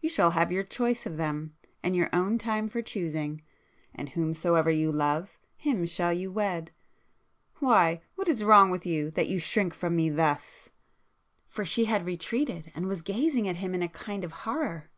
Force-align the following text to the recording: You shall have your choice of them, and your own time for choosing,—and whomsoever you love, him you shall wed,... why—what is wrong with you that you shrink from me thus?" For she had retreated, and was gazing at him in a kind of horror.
You 0.00 0.08
shall 0.08 0.32
have 0.32 0.50
your 0.50 0.64
choice 0.64 1.06
of 1.06 1.16
them, 1.16 1.54
and 1.80 1.94
your 1.94 2.08
own 2.12 2.38
time 2.38 2.68
for 2.68 2.82
choosing,—and 2.82 4.08
whomsoever 4.08 4.68
you 4.68 4.90
love, 4.90 5.38
him 5.56 5.82
you 5.82 5.86
shall 5.86 6.28
wed,... 6.28 6.72
why—what 7.60 8.28
is 8.28 8.42
wrong 8.42 8.70
with 8.72 8.84
you 8.84 9.12
that 9.12 9.28
you 9.28 9.38
shrink 9.38 9.72
from 9.72 9.94
me 9.94 10.10
thus?" 10.10 10.70
For 11.46 11.64
she 11.64 11.84
had 11.84 12.04
retreated, 12.04 12.72
and 12.74 12.86
was 12.86 13.00
gazing 13.00 13.46
at 13.46 13.56
him 13.62 13.72
in 13.72 13.82
a 13.84 13.88
kind 13.88 14.24
of 14.24 14.32
horror. 14.42 14.90